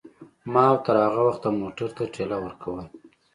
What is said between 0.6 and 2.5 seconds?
او تر هغه وخته موټر ته ټېله